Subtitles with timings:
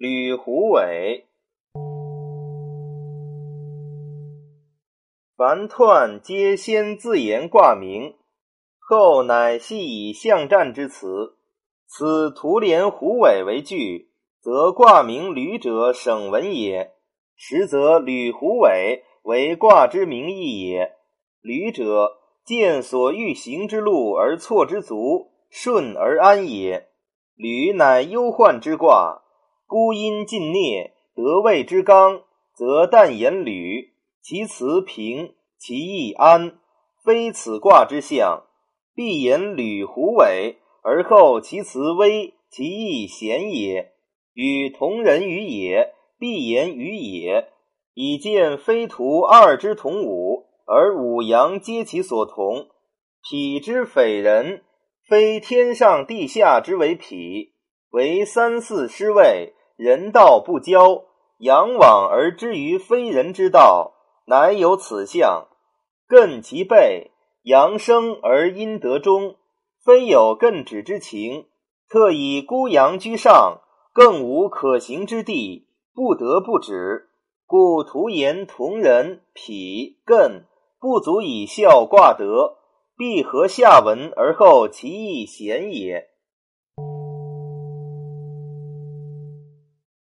[0.00, 1.26] 履虎尾。
[5.36, 8.14] 凡彖皆先自言卦名，
[8.78, 11.36] 后乃系以象战之辞。
[11.88, 16.92] 此图连虎尾为句，则卦名吕者省文也。
[17.34, 20.92] 实则履虎尾为卦之名义也。
[21.40, 26.86] 吕者，见所欲行之路而错之足，顺而安也。
[27.34, 29.22] 吕乃忧患之卦，
[29.68, 32.22] 孤阴尽孽，得位之刚，
[32.54, 36.58] 则但言履，其辞平，其义安，
[37.04, 38.44] 非此卦之象。
[38.94, 43.92] 必言履虎尾，而后其辞危，其义贤也。
[44.32, 47.48] 与同人于也，必言于也，
[47.92, 50.46] 以见非徒二之同五。
[50.64, 52.68] 而五阳皆其所同，
[53.22, 54.64] 痞之匪人，
[55.06, 57.50] 非天上地下之为痞，
[57.90, 61.04] 为三四师位，人道不交，
[61.38, 63.92] 阳往而之于非人之道，
[64.26, 65.46] 乃有此象。
[66.08, 67.12] 艮其背，
[67.44, 69.36] 阳生而阴得中，
[69.84, 71.46] 非有艮止之情，
[71.88, 73.60] 特以孤阳居上，
[73.94, 77.10] 更无可行之地，不得不止，
[77.46, 80.42] 故图言同人痞艮。
[80.80, 82.56] 不足以效卦德，
[82.96, 86.08] 必合下文而后其义贤也。